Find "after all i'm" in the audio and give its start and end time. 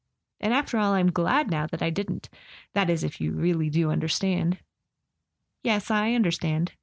0.51-1.11